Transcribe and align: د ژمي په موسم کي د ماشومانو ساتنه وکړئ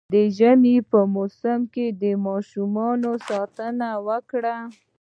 د 0.13 0.15
ژمي 0.37 0.77
په 0.91 0.99
موسم 1.15 1.59
کي 1.73 1.85
د 2.01 2.03
ماشومانو 2.27 3.11
ساتنه 3.27 3.89
وکړئ 4.07 4.61